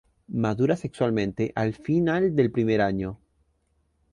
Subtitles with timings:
[0.43, 3.19] Madura sexualmente al final del primer año.